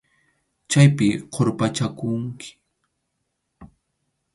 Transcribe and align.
Chaypi 0.69 1.07
qurpachakunki. 1.33 2.49